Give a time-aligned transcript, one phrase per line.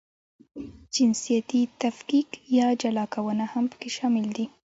[0.95, 4.45] جنسیتي تفکیک یا جلاکونه هم پکې شامل دي.